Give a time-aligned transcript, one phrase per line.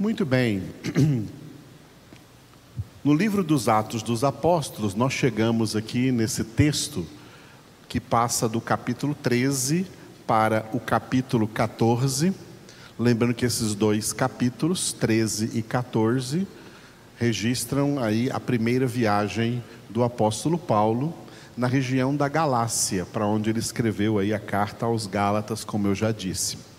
[0.00, 0.62] Muito bem.
[3.02, 7.06] No livro dos Atos dos Apóstolos, nós chegamos aqui nesse texto
[7.88, 9.86] que passa do capítulo 13
[10.26, 12.34] para o capítulo 14.
[12.98, 16.46] Lembrando que esses dois capítulos, 13 e 14,
[17.16, 21.14] registram aí a primeira viagem do apóstolo Paulo
[21.56, 25.94] na região da Galácia, para onde ele escreveu aí a carta aos Gálatas, como eu
[25.94, 26.69] já disse.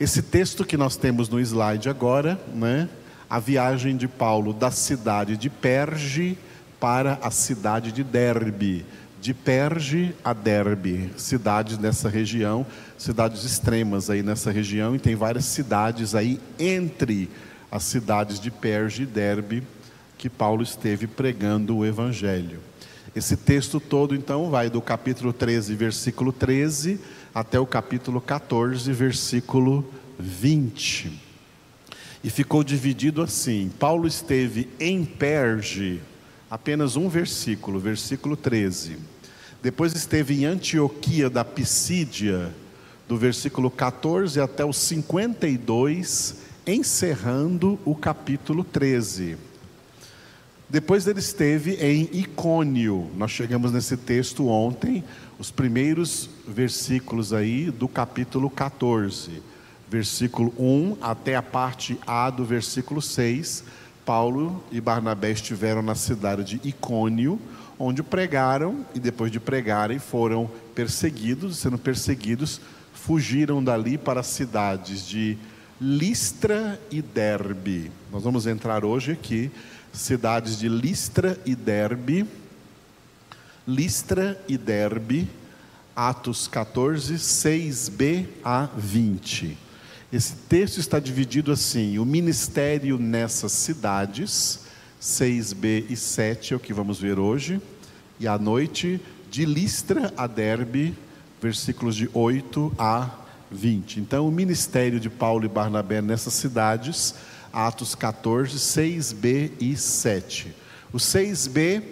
[0.00, 2.88] Esse texto que nós temos no slide agora, né,
[3.28, 6.38] a viagem de Paulo da cidade de Perge
[6.80, 8.86] para a cidade de Derbe,
[9.20, 12.64] de Perge a Derbe, cidades nessa região,
[12.96, 17.28] cidades extremas aí nessa região, e tem várias cidades aí entre
[17.70, 19.62] as cidades de Perge e Derbe
[20.16, 22.60] que Paulo esteve pregando o evangelho.
[23.14, 27.00] Esse texto todo então vai do capítulo 13, versículo 13,
[27.34, 29.84] até o capítulo 14, versículo
[30.18, 31.30] 20
[32.22, 36.00] e ficou dividido assim: Paulo esteve em Perge,
[36.50, 38.98] apenas um versículo, versículo 13.
[39.62, 42.54] Depois esteve em Antioquia da Pisídia,
[43.08, 46.36] do versículo 14 até o 52,
[46.66, 49.36] encerrando o capítulo 13.
[50.70, 53.10] Depois ele esteve em Icônio.
[53.16, 55.04] Nós chegamos nesse texto ontem,
[55.38, 59.50] os primeiros versículos aí do capítulo 14
[59.90, 63.64] versículo 1 até a parte A do versículo 6,
[64.06, 67.40] Paulo e Barnabé estiveram na cidade de Icônio,
[67.76, 72.60] onde pregaram e depois de pregarem foram perseguidos, sendo perseguidos,
[72.94, 75.36] fugiram dali para as cidades de
[75.80, 77.90] Listra e Derbe.
[78.12, 79.50] Nós vamos entrar hoje aqui,
[79.92, 82.26] cidades de Listra e Derbe.
[83.66, 85.28] Listra e Derbe,
[85.94, 89.56] Atos 14, 6b a 20.
[90.12, 94.60] Esse texto está dividido assim: o ministério nessas cidades,
[95.00, 97.60] 6b e 7 é o que vamos ver hoje,
[98.18, 99.00] e à noite,
[99.30, 100.96] de Listra a Derbe,
[101.40, 103.08] versículos de 8 a
[103.50, 104.00] 20.
[104.00, 107.14] Então, o ministério de Paulo e Barnabé nessas cidades,
[107.52, 110.54] Atos 14, 6b e 7.
[110.92, 111.82] O 6b,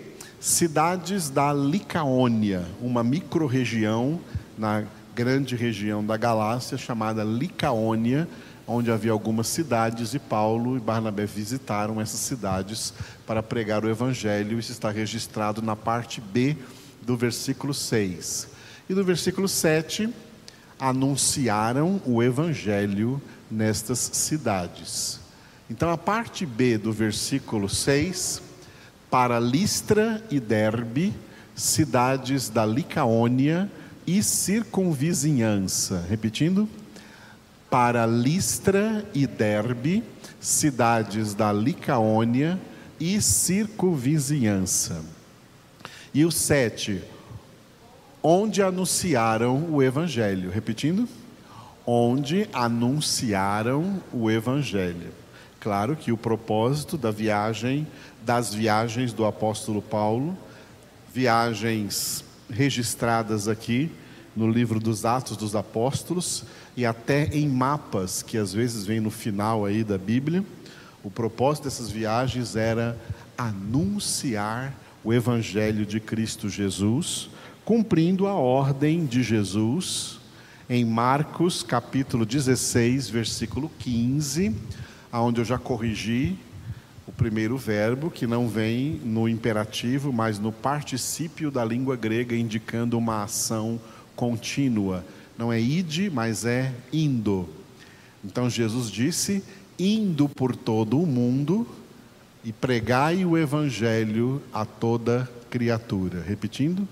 [0.41, 4.21] cidades da Licaônia, uma microrregião
[4.57, 8.29] na grande região da Galácia chamada Licaônia,
[8.69, 12.93] onde havia algumas cidades e Paulo e Barnabé visitaram essas cidades
[13.27, 14.59] para pregar o evangelho.
[14.59, 16.57] Isso está registrado na parte B
[17.03, 18.49] do versículo 6.
[18.89, 20.09] E no versículo 7,
[20.79, 23.21] anunciaram o evangelho
[23.51, 25.19] nestas cidades.
[25.71, 28.43] Então a parte B do versículo 6,
[29.11, 31.13] para Listra e Derbe,
[31.55, 33.71] cidades da Licaônia,
[34.09, 36.03] e circunvizinhança.
[36.09, 36.67] Repetindo,
[37.69, 40.03] para Listra e Derbe,
[40.41, 42.59] cidades da Licaônia
[42.99, 45.05] e circunvizinhança.
[46.15, 47.03] E o sete,
[48.23, 50.51] onde anunciaram o Evangelho.
[50.51, 51.07] Repetindo,
[51.85, 55.13] onde anunciaram o Evangelho.
[55.61, 57.87] Claro que o propósito da viagem,
[58.25, 60.37] das viagens do apóstolo Paulo,
[61.13, 63.91] viagens registradas aqui
[64.37, 66.45] no livro dos Atos dos Apóstolos
[66.77, 70.45] e até em mapas que às vezes vem no final aí da Bíblia.
[71.03, 72.97] O propósito dessas viagens era
[73.37, 77.31] anunciar o evangelho de Cristo Jesus,
[77.65, 80.21] cumprindo a ordem de Jesus
[80.71, 84.55] em Marcos capítulo 16, versículo 15,
[85.11, 86.37] aonde eu já corrigi
[87.07, 92.99] o primeiro verbo, que não vem no imperativo, mas no particípio da língua grega, indicando
[92.99, 93.81] uma ação
[94.15, 95.05] contínua.
[95.39, 97.49] Não é ide, mas é indo.
[98.23, 99.43] Então Jesus disse:
[99.79, 101.67] indo por todo o mundo
[102.45, 106.23] e pregai o evangelho a toda criatura.
[106.23, 106.87] Repetindo: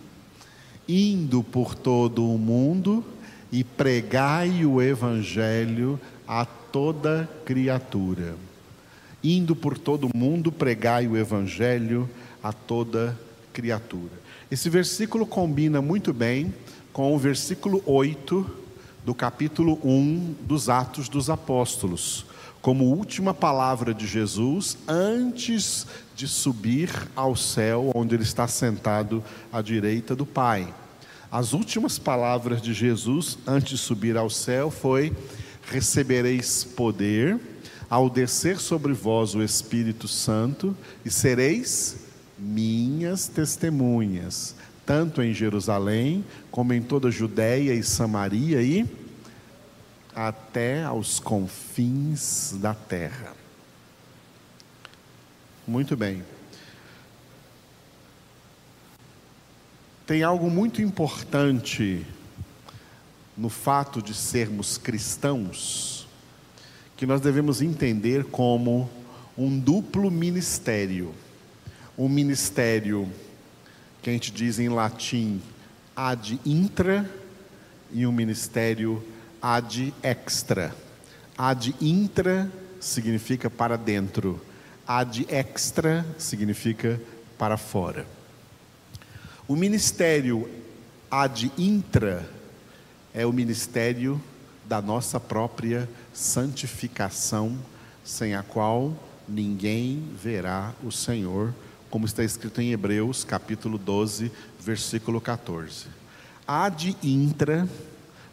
[0.89, 3.05] indo por todo o mundo
[3.53, 6.16] e pregai o evangelho a
[6.73, 8.35] toda criatura
[9.23, 12.09] indo por todo o mundo, pregai o evangelho
[12.43, 13.19] a toda
[13.53, 14.13] criatura.
[14.51, 16.55] Esse versículo combina muito bem
[16.93, 18.49] com o versículo 8
[19.05, 22.27] do capítulo 1 dos Atos dos Apóstolos,
[22.63, 29.23] como última palavra de Jesus antes de subir ao céu, onde ele está sentado
[29.53, 30.73] à direita do Pai.
[31.31, 35.13] As últimas palavras de Jesus antes de subir ao céu foi:
[35.71, 37.39] recebereis poder
[37.89, 41.97] ao descer sobre vós o Espírito Santo, e sereis
[42.39, 44.55] minhas testemunhas,
[44.85, 48.87] tanto em Jerusalém, como em toda a Judéia e Samaria e
[50.15, 53.35] até aos confins da terra.
[55.67, 56.25] Muito bem.
[60.07, 62.07] Tem algo muito importante
[63.37, 66.07] no fato de sermos cristãos
[66.97, 68.89] que nós devemos entender como
[69.37, 71.15] um duplo ministério.
[71.99, 73.09] Um ministério
[74.01, 75.43] que a gente diz em latim
[75.95, 77.09] ad intra
[77.93, 79.05] e um ministério
[79.43, 80.75] ad extra.
[81.37, 82.51] Ad intra
[82.81, 84.41] significa para dentro,
[84.87, 87.01] ad extra significa
[87.39, 88.07] para fora.
[89.47, 90.49] O ministério
[91.11, 92.36] ad intra
[93.17, 94.21] é o ministério
[94.67, 97.57] da nossa própria santificação,
[98.05, 98.95] sem a qual
[99.27, 101.55] ninguém verá o Senhor,
[101.89, 104.31] como está escrito em Hebreus, capítulo 12,
[104.61, 105.87] versículo 14.
[106.47, 107.67] Ad intra,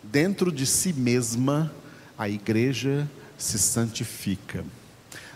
[0.03, 1.73] dentro de si mesma,
[2.17, 4.65] a igreja se santifica,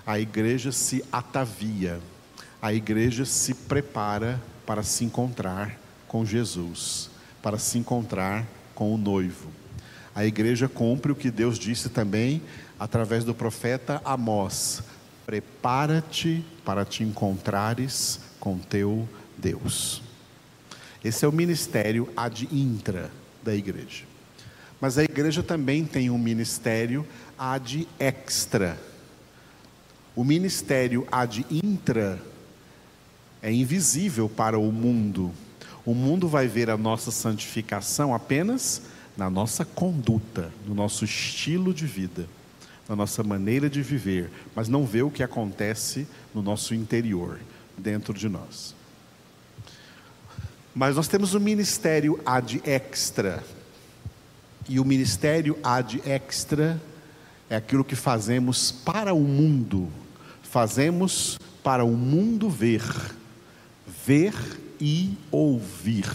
[0.05, 2.01] a igreja se atavia,
[2.61, 7.09] a igreja se prepara para se encontrar com Jesus,
[7.41, 8.45] para se encontrar
[8.77, 9.49] com o noivo.
[10.13, 12.43] A igreja cumpre o que Deus disse também
[12.79, 14.83] através do profeta Amós:
[15.25, 20.03] prepara-te para te encontrares com teu Deus.
[21.03, 23.09] Esse é o ministério ad intra
[23.43, 24.03] da igreja.
[24.79, 27.03] Mas a igreja também tem um ministério
[27.35, 28.79] ad extra.
[30.15, 32.21] O ministério ad intra
[33.41, 35.33] é invisível para o mundo.
[35.87, 38.81] O mundo vai ver a nossa santificação apenas
[39.15, 42.27] na nossa conduta, no nosso estilo de vida,
[42.89, 46.05] na nossa maneira de viver, mas não vê o que acontece
[46.35, 47.39] no nosso interior,
[47.77, 48.75] dentro de nós.
[50.75, 53.41] Mas nós temos o ministério ad extra.
[54.67, 56.81] E o ministério ad extra
[57.49, 59.87] é aquilo que fazemos para o mundo,
[60.43, 62.83] fazemos para o mundo ver
[64.05, 64.33] ver
[64.79, 66.09] e ouvir.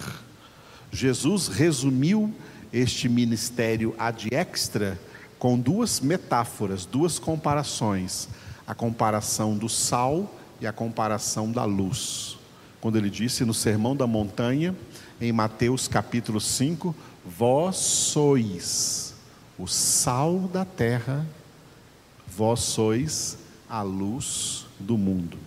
[0.91, 2.33] Jesus resumiu
[2.73, 4.99] este ministério ad extra
[5.39, 8.29] com duas metáforas, duas comparações:
[8.67, 12.39] a comparação do sal e a comparação da luz.
[12.81, 14.75] Quando ele disse no Sermão da Montanha,
[15.21, 16.95] em Mateus capítulo 5:
[17.25, 19.15] Vós sois
[19.59, 21.27] o sal da terra,
[22.27, 23.39] vós sois
[23.69, 25.39] a luz do mundo.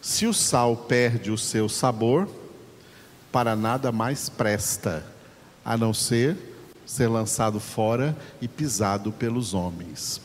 [0.00, 2.28] Se o sal perde o seu sabor,
[3.30, 5.04] para nada mais presta,
[5.64, 6.36] a não ser
[6.90, 10.20] ser lançado fora e pisado pelos homens.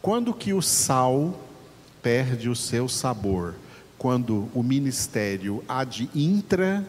[0.00, 1.38] Quando que o sal
[2.00, 3.54] perde o seu sabor?
[3.98, 6.88] Quando o ministério ad intra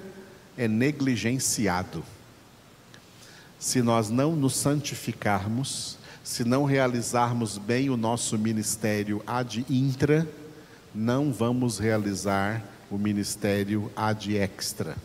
[0.57, 2.01] é negligenciado.
[3.59, 10.25] Se nós não nos santificarmos, se não realizarmos bem o nosso ministério ad intra,
[10.93, 14.95] não vamos realizar o ministério ad extra.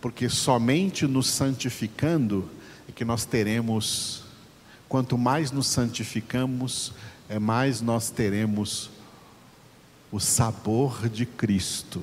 [0.00, 2.50] Porque somente nos santificando
[2.88, 4.24] é que nós teremos,
[4.88, 6.92] quanto mais nos santificamos,
[7.28, 8.90] é mais nós teremos
[10.12, 12.02] o sabor de Cristo,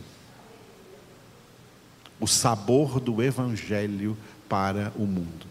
[2.20, 4.18] o sabor do Evangelho
[4.50, 5.46] para o mundo.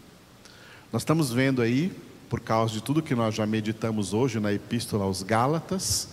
[0.92, 1.92] Nós estamos vendo aí,
[2.28, 6.08] por causa de tudo que nós já meditamos hoje na Epístola aos Gálatas,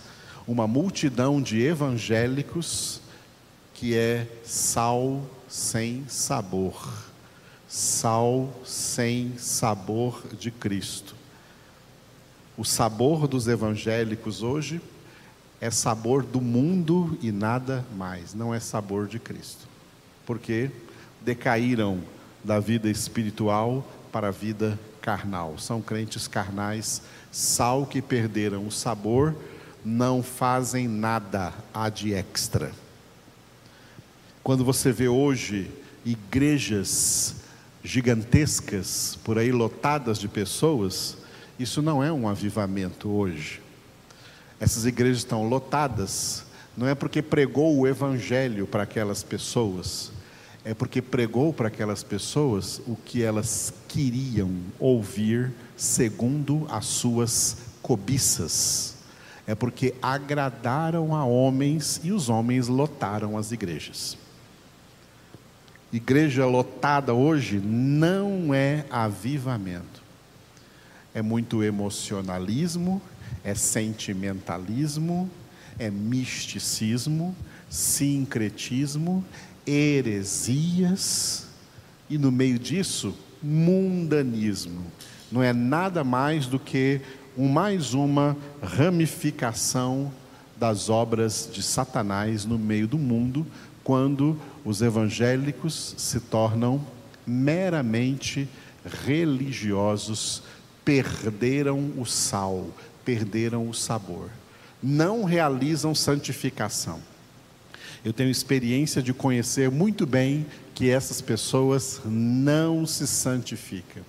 [0.48, 3.02] uma multidão de evangélicos
[3.74, 6.90] que é sal sem sabor,
[7.68, 11.14] sal sem sabor de Cristo.
[12.56, 14.80] O sabor dos evangélicos hoje
[15.60, 19.68] é sabor do mundo e nada mais, não é sabor de Cristo.
[20.24, 20.70] Porque
[21.20, 22.00] decaíram
[22.42, 25.58] da vida espiritual para a vida carnal.
[25.58, 29.36] São crentes carnais, sal que perderam o sabor
[29.84, 32.72] não fazem nada ad extra.
[34.42, 35.70] Quando você vê hoje
[36.04, 37.36] igrejas
[37.84, 41.16] gigantescas por aí lotadas de pessoas,
[41.58, 43.60] isso não é um avivamento hoje.
[44.60, 46.44] Essas igrejas estão lotadas,
[46.76, 50.10] não é porque pregou o evangelho para aquelas pessoas,
[50.64, 58.97] é porque pregou para aquelas pessoas o que elas queriam ouvir segundo as suas cobiças
[59.48, 64.18] é porque agradaram a homens e os homens lotaram as igrejas.
[65.90, 70.02] Igreja lotada hoje não é avivamento,
[71.14, 73.00] é muito emocionalismo,
[73.42, 75.30] é sentimentalismo,
[75.78, 77.34] é misticismo,
[77.70, 79.24] sincretismo,
[79.66, 81.46] heresias,
[82.10, 84.84] e no meio disso, mundanismo.
[85.32, 87.00] Não é nada mais do que
[87.46, 90.12] mais uma ramificação
[90.56, 93.46] das obras de Satanás no meio do mundo,
[93.84, 96.84] quando os evangélicos se tornam
[97.24, 98.48] meramente
[99.04, 100.42] religiosos,
[100.84, 102.66] perderam o sal,
[103.04, 104.30] perderam o sabor,
[104.82, 107.00] não realizam santificação.
[108.04, 114.02] Eu tenho experiência de conhecer muito bem que essas pessoas não se santificam.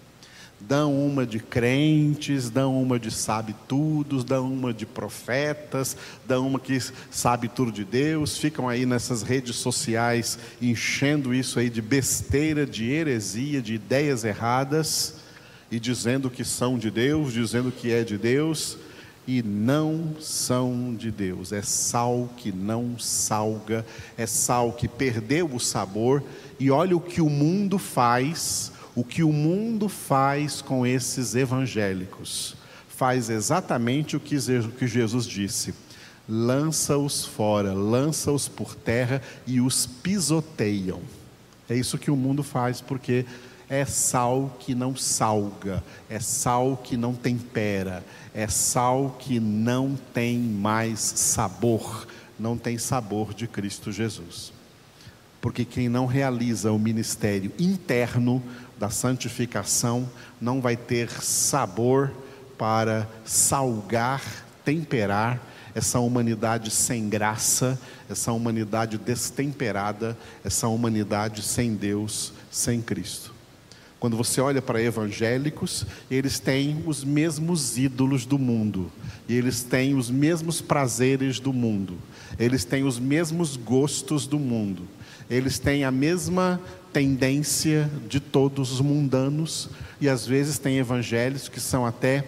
[0.61, 5.95] Dão uma de crentes, dão uma de sabe tudo, dão uma de profetas,
[6.27, 6.77] dão uma que
[7.09, 12.91] sabe tudo de Deus, ficam aí nessas redes sociais enchendo isso aí de besteira, de
[12.91, 15.15] heresia, de ideias erradas
[15.71, 18.77] e dizendo que são de Deus, dizendo que é de Deus
[19.27, 21.51] e não são de Deus.
[21.51, 23.85] É sal que não salga,
[24.17, 26.23] é sal que perdeu o sabor
[26.59, 32.53] e olha o que o mundo faz o que o mundo faz com esses evangélicos.
[32.89, 35.73] Faz exatamente o que Jesus disse:
[36.27, 40.99] lança-os fora, lança-os por terra e os pisoteiam.
[41.69, 43.25] É isso que o mundo faz, porque
[43.69, 48.03] é sal que não salga, é sal que não tempera,
[48.33, 52.05] é sal que não tem mais sabor,
[52.37, 54.51] não tem sabor de Cristo Jesus.
[55.39, 58.43] Porque quem não realiza o ministério interno
[58.79, 60.09] da santificação
[60.39, 62.11] não vai ter sabor
[62.57, 64.21] para salgar,
[64.63, 65.39] temperar
[65.75, 73.33] essa humanidade sem graça, essa humanidade destemperada, essa humanidade sem Deus, sem Cristo.
[73.99, 78.89] Quando você olha para evangélicos, eles têm os mesmos ídolos do mundo,
[79.27, 81.97] e eles têm os mesmos prazeres do mundo,
[82.39, 84.87] eles têm os mesmos gostos do mundo,
[85.29, 86.59] eles têm a mesma
[86.91, 89.69] tendência de todos os mundanos
[90.01, 92.25] e às vezes tem evangelhos que são até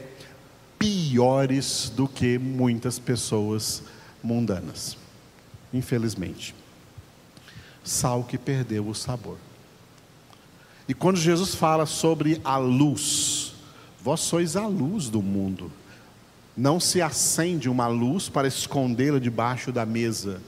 [0.77, 3.81] piores do que muitas pessoas
[4.23, 4.97] mundanas.
[5.73, 6.53] Infelizmente.
[7.83, 9.37] Sal que perdeu o sabor.
[10.87, 13.53] E quando Jesus fala sobre a luz,
[14.03, 15.71] vós sois a luz do mundo.
[16.55, 20.41] Não se acende uma luz para escondê-la debaixo da mesa,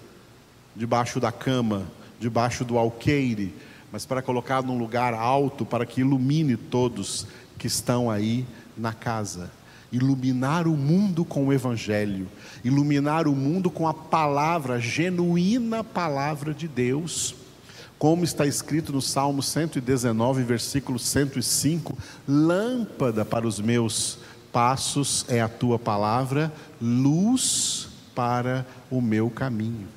[0.75, 1.87] debaixo da cama,
[2.19, 3.53] debaixo do alqueire,
[3.91, 7.27] mas para colocar num lugar alto para que ilumine todos
[7.57, 8.45] que estão aí
[8.77, 9.51] na casa.
[9.91, 12.27] Iluminar o mundo com o Evangelho,
[12.63, 17.35] iluminar o mundo com a palavra, a genuína palavra de Deus,
[17.99, 21.95] como está escrito no Salmo 119, versículo 105:
[22.27, 24.17] Lâmpada para os meus
[24.51, 26.51] passos é a tua palavra,
[26.81, 29.87] luz para o meu caminho.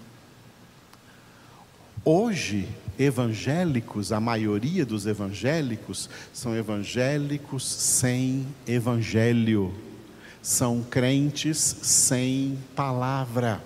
[2.09, 9.75] Hoje, evangélicos, a maioria dos evangélicos são evangélicos sem evangelho,
[10.41, 13.61] são crentes sem palavra.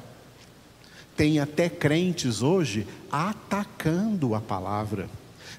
[1.15, 5.07] Tem até crentes hoje atacando a palavra.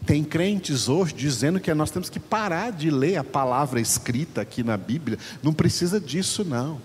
[0.04, 4.64] Tem crentes hoje dizendo que nós temos que parar de ler a palavra escrita aqui
[4.64, 5.20] na Bíblia.
[5.44, 6.82] Não precisa disso, não.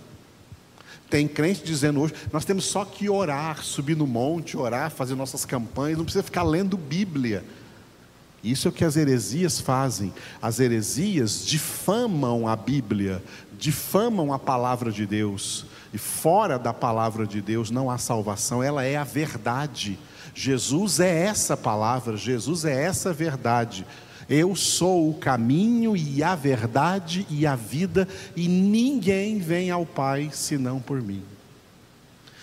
[1.16, 5.46] Tem crente dizendo hoje, nós temos só que orar, subir no monte, orar, fazer nossas
[5.46, 7.42] campanhas, não precisa ficar lendo Bíblia.
[8.44, 10.12] Isso é o que as heresias fazem.
[10.42, 13.22] As heresias difamam a Bíblia,
[13.58, 15.64] difamam a palavra de Deus.
[15.90, 19.98] E fora da palavra de Deus não há salvação, ela é a verdade.
[20.34, 23.86] Jesus é essa palavra, Jesus é essa verdade.
[24.28, 30.30] Eu sou o caminho e a verdade e a vida, e ninguém vem ao Pai
[30.32, 31.22] senão por mim.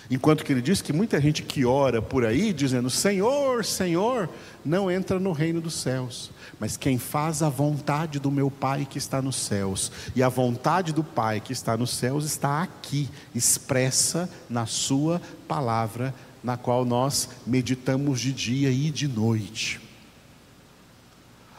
[0.10, 4.30] Enquanto que ele diz que muita gente que ora por aí, dizendo Senhor, Senhor,
[4.63, 8.98] não entra no reino dos céus, mas quem faz a vontade do meu Pai que
[8.98, 14.30] está nos céus, e a vontade do Pai que está nos céus está aqui, expressa
[14.50, 16.13] na Sua palavra,
[16.44, 19.83] na qual nós meditamos de dia e de noite.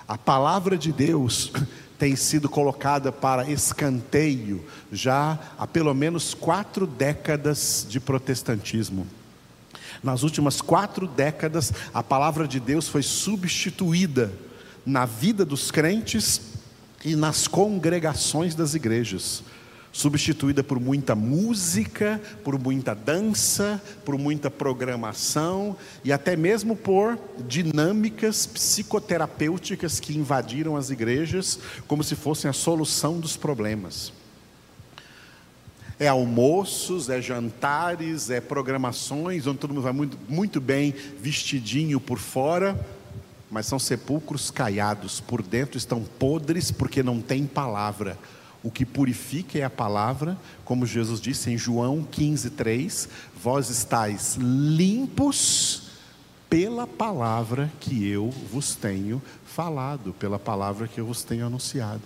[0.07, 1.51] A palavra de Deus
[1.99, 9.07] tem sido colocada para escanteio já há pelo menos quatro décadas de protestantismo.
[10.03, 14.33] Nas últimas quatro décadas, a palavra de Deus foi substituída
[14.85, 16.41] na vida dos crentes
[17.05, 19.43] e nas congregações das igrejas
[19.95, 28.45] substituída por muita música, por muita dança, por muita programação e até mesmo por dinâmicas
[28.45, 34.13] psicoterapêuticas que invadiram as igrejas como se fossem a solução dos problemas.
[35.97, 42.19] É almoços, é jantares, é programações onde todo mundo vai muito, muito bem vestidinho por
[42.19, 42.85] fora,
[43.49, 48.19] mas são sepulcros caiados, por dentro estão podres porque não tem palavra.
[48.65, 55.83] O que purifica é a palavra, como Jesus disse em João 15:3, vós estáis limpos
[56.49, 62.01] pela palavra que eu vos tenho falado, pela palavra que eu vos tenho anunciado.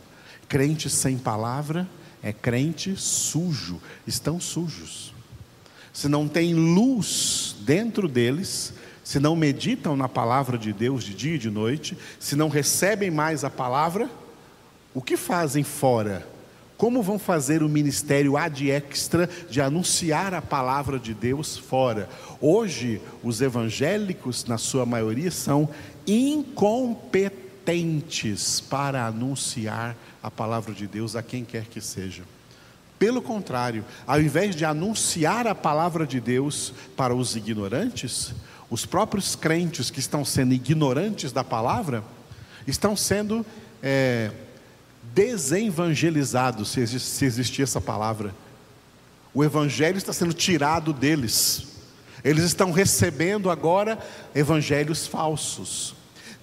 [0.49, 1.89] Crente sem palavra
[2.21, 5.15] é crente sujo, estão sujos.
[5.93, 8.73] Se não tem luz dentro deles,
[9.05, 13.13] se não meditam na palavra de Deus de dia e de noite, se não recebem
[13.13, 14.11] mais a palavra,
[14.93, 16.38] o que fazem fora?
[16.79, 22.09] Como vão fazer o ministério ad extra de anunciar a palavra de Deus fora?
[22.41, 25.69] Hoje, os evangélicos, na sua maioria, são
[26.07, 32.23] incompetentes para anunciar a palavra de Deus a quem quer que seja.
[32.97, 38.33] Pelo contrário, ao invés de anunciar a palavra de Deus para os ignorantes,
[38.71, 42.05] os próprios crentes que estão sendo ignorantes da palavra,
[42.69, 43.45] estão sendo
[43.83, 44.31] é,
[45.15, 48.35] desevangelizados, se, se existir essa palavra.
[49.35, 51.67] O evangelho está sendo tirado deles.
[52.25, 53.99] Eles estão recebendo agora
[54.35, 55.95] evangelhos falsos.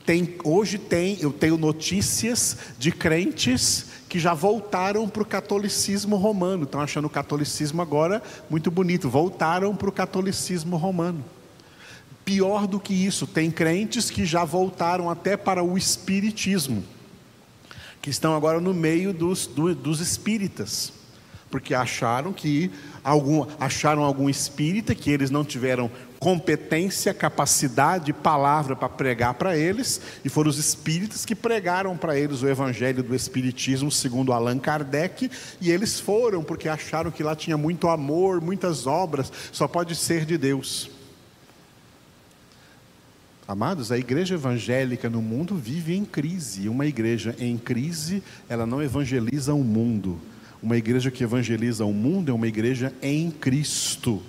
[0.05, 6.63] Tem, hoje tem, eu tenho notícias de crentes que já voltaram para o catolicismo romano.
[6.63, 9.09] Estão achando o catolicismo agora muito bonito.
[9.09, 11.23] Voltaram para o catolicismo romano.
[12.23, 16.83] Pior do que isso, tem crentes que já voltaram até para o espiritismo
[18.05, 20.93] que estão agora no meio dos, do, dos espíritas,
[21.49, 22.69] porque acharam que
[23.03, 29.99] algum, acharam algum espírita que eles não tiveram competência, capacidade, palavra para pregar para eles,
[30.23, 35.31] e foram os espíritas que pregaram para eles o evangelho do espiritismo, segundo Allan Kardec,
[35.59, 40.25] e eles foram porque acharam que lá tinha muito amor, muitas obras, só pode ser
[40.25, 40.94] de Deus.
[43.47, 46.67] Amados, a igreja evangélica no mundo vive em crise.
[46.67, 50.19] Uma igreja em crise, ela não evangeliza o mundo.
[50.63, 54.23] Uma igreja que evangeliza o mundo é uma igreja em Cristo.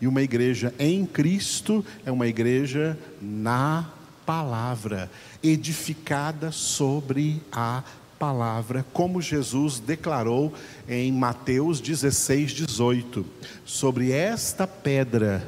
[0.00, 3.90] E uma igreja em Cristo é uma igreja na
[4.24, 5.10] palavra,
[5.42, 7.82] edificada sobre a
[8.18, 10.54] palavra, como Jesus declarou
[10.88, 13.26] em Mateus 16, 18:
[13.66, 15.46] Sobre esta pedra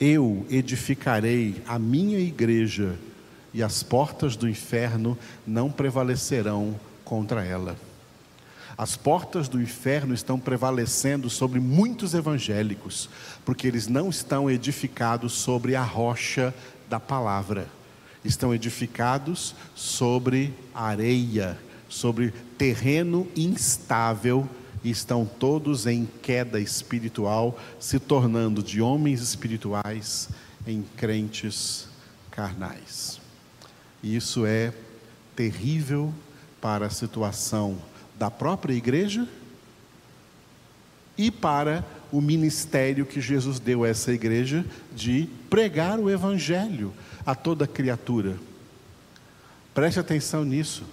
[0.00, 2.98] eu edificarei a minha igreja
[3.52, 7.76] e as portas do inferno não prevalecerão contra ela.
[8.78, 13.10] As portas do inferno estão prevalecendo sobre muitos evangélicos,
[13.44, 16.54] porque eles não estão edificados sobre a rocha
[16.88, 17.68] da palavra,
[18.24, 21.58] estão edificados sobre areia,
[21.90, 24.48] sobre terreno instável
[24.82, 30.28] e estão todos em queda espiritual, se tornando de homens espirituais
[30.66, 31.88] em crentes
[32.30, 33.20] carnais.
[34.02, 34.72] Isso é
[35.36, 36.12] terrível
[36.60, 37.78] para a situação
[38.18, 39.26] da própria igreja
[41.16, 44.64] e para o ministério que Jesus deu a essa igreja
[44.94, 46.92] de pregar o evangelho
[47.24, 48.36] a toda criatura.
[49.74, 50.84] Preste atenção nisso.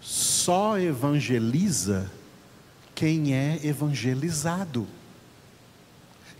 [0.00, 2.10] Só evangeliza
[2.94, 4.86] quem é evangelizado.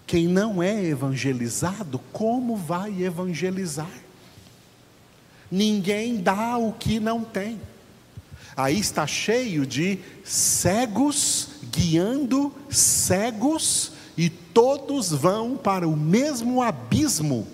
[0.06, 3.90] Quem não é evangelizado, como vai evangelizar?
[5.50, 7.60] Ninguém dá o que não tem.
[8.56, 17.46] Aí está cheio de cegos guiando cegos, e todos vão para o mesmo abismo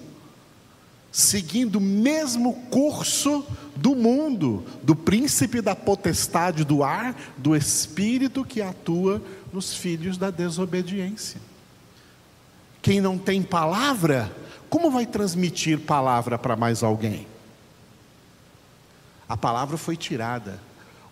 [1.10, 3.44] seguindo o mesmo curso
[3.80, 10.30] do mundo, do príncipe da potestade do ar, do espírito que atua nos filhos da
[10.30, 11.40] desobediência.
[12.82, 14.34] Quem não tem palavra,
[14.68, 17.26] como vai transmitir palavra para mais alguém?
[19.28, 20.60] A palavra foi tirada.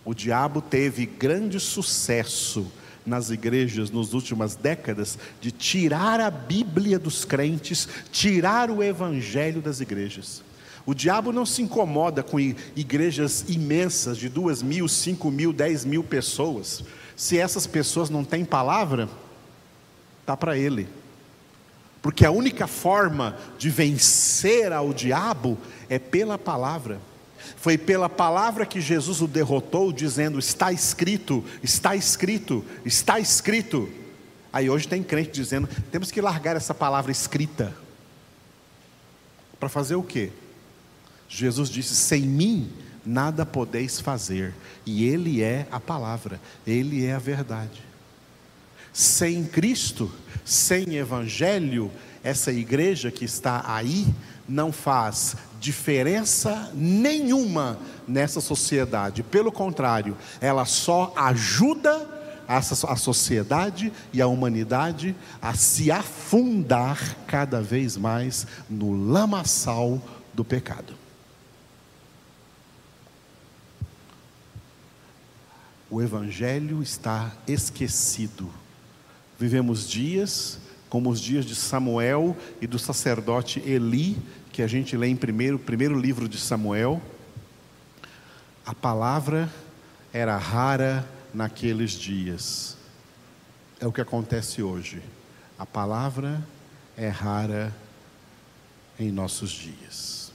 [0.03, 2.71] O diabo teve grande sucesso
[3.05, 9.79] nas igrejas nas últimas décadas de tirar a Bíblia dos crentes, tirar o Evangelho das
[9.79, 10.43] igrejas.
[10.87, 16.01] O diabo não se incomoda com igrejas imensas de duas mil, cinco mil, dez mil
[16.01, 16.81] pessoas.
[17.13, 19.09] Se essas pessoas não têm palavra,
[20.25, 20.87] tá para ele.
[22.01, 25.57] Porque a única forma de vencer ao diabo
[25.89, 27.01] é pela palavra.
[27.57, 33.89] Foi pela palavra que Jesus o derrotou, dizendo: Está escrito, está escrito, está escrito.
[34.53, 37.75] Aí hoje tem crente dizendo: temos que largar essa palavra escrita.
[39.59, 40.31] Para fazer o quê?
[41.27, 42.69] Jesus disse: sem mim
[43.05, 44.53] nada podeis fazer.
[44.85, 47.81] E Ele é a palavra, Ele é a verdade.
[48.93, 50.11] Sem Cristo,
[50.43, 51.91] sem Evangelho,
[52.23, 54.07] essa igreja que está aí
[54.47, 59.23] não faz diferença nenhuma nessa sociedade.
[59.23, 62.15] Pelo contrário, ela só ajuda
[62.47, 62.61] a
[62.95, 70.01] sociedade e a humanidade a se afundar cada vez mais no lamaçal
[70.33, 70.93] do pecado.
[75.89, 78.49] O Evangelho está esquecido.
[79.39, 84.17] Vivemos dias como os dias de Samuel e do sacerdote Eli,
[84.51, 87.01] que a gente lê em primeiro, primeiro livro de Samuel.
[88.65, 89.49] A palavra
[90.13, 92.77] era rara naqueles dias.
[93.79, 95.01] É o que acontece hoje.
[95.59, 96.45] A palavra
[96.95, 97.73] é rara
[98.99, 100.31] em nossos dias.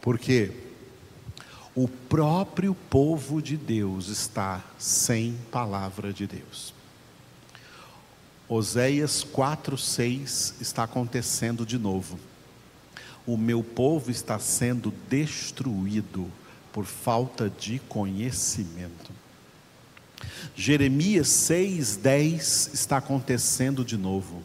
[0.00, 0.65] Porque
[1.76, 6.72] o próprio povo de Deus está sem palavra de Deus.
[8.48, 12.18] Oséias 4:6 está acontecendo de novo.
[13.26, 16.32] O meu povo está sendo destruído
[16.72, 19.12] por falta de conhecimento.
[20.54, 24.42] Jeremias 6:10 está acontecendo de novo.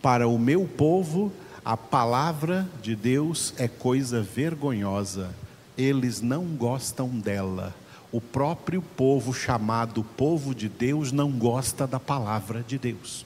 [0.00, 1.32] Para o meu povo,
[1.64, 5.34] a palavra de Deus é coisa vergonhosa.
[5.76, 7.74] Eles não gostam dela
[8.12, 13.24] o próprio povo chamado povo de Deus não gosta da palavra de Deus.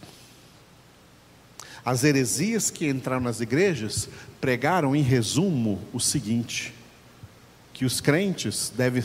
[1.85, 4.09] As heresias que entraram nas igrejas
[4.41, 6.73] pregaram, em resumo, o seguinte:
[7.73, 9.03] que os crentes devem,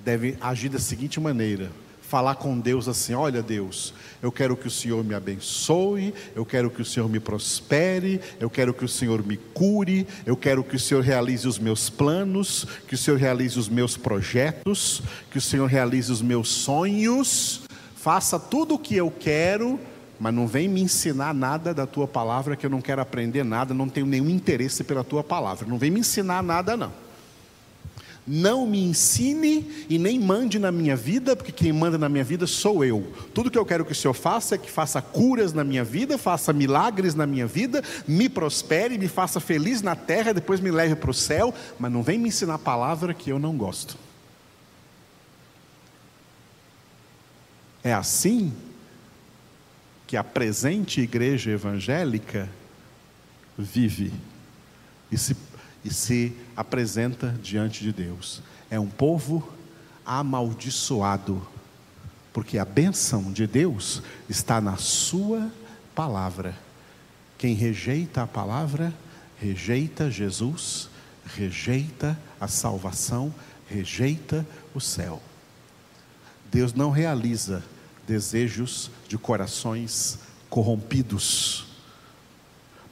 [0.00, 1.70] devem agir da seguinte maneira:
[2.08, 3.92] falar com Deus assim: Olha, Deus,
[4.22, 8.48] eu quero que o Senhor me abençoe, eu quero que o Senhor me prospere, eu
[8.48, 12.66] quero que o Senhor me cure, eu quero que o Senhor realize os meus planos,
[12.86, 17.62] que o Senhor realize os meus projetos, que o Senhor realize os meus sonhos,
[17.94, 19.78] faça tudo o que eu quero.
[20.20, 23.72] Mas não vem me ensinar nada da tua palavra, que eu não quero aprender nada,
[23.72, 25.64] não tenho nenhum interesse pela tua palavra.
[25.68, 27.07] Não vem me ensinar nada, não
[28.28, 32.46] não me ensine e nem mande na minha vida, porque quem manda na minha vida
[32.46, 33.10] sou eu.
[33.32, 36.18] Tudo que eu quero que o Senhor faça é que faça curas na minha vida,
[36.18, 40.94] faça milagres na minha vida, me prospere, me faça feliz na terra, depois me leve
[40.94, 43.96] para o céu, mas não vem me ensinar a palavra que eu não gosto.
[47.82, 48.52] É assim
[50.06, 52.48] que a presente igreja evangélica
[53.56, 54.12] vive
[55.10, 55.34] e se
[55.88, 58.42] e se apresenta diante de Deus.
[58.70, 59.50] É um povo
[60.04, 61.40] amaldiçoado,
[62.30, 65.50] porque a bênção de Deus está na Sua
[65.94, 66.54] palavra.
[67.38, 68.92] Quem rejeita a palavra,
[69.40, 70.90] rejeita Jesus,
[71.24, 73.34] rejeita a salvação,
[73.66, 75.22] rejeita o céu.
[76.52, 77.64] Deus não realiza
[78.06, 80.18] desejos de corações
[80.50, 81.66] corrompidos,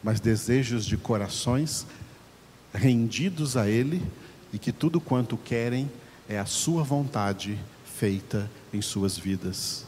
[0.02, 1.86] mas desejos de corações
[2.76, 4.02] rendidos a Ele
[4.52, 5.90] e que tudo quanto querem
[6.28, 7.58] é a Sua vontade
[7.96, 9.86] feita em suas vidas,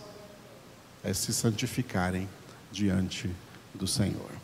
[1.04, 2.26] é se santificarem
[2.72, 3.30] diante
[3.74, 4.37] do Senhor.